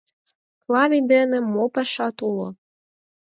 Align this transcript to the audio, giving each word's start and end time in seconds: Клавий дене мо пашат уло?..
Клавий 0.61 1.03
дене 1.11 1.37
мо 1.51 1.63
пашат 1.73 2.17
уло?.. 2.27 2.49